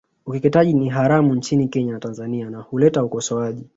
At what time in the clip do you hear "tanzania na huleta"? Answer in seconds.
1.99-3.03